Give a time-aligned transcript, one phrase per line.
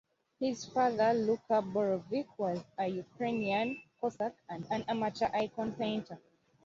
[0.39, 6.17] His father, Luka Borovyk was a Ukrainian Cossack and an amateur icon painter.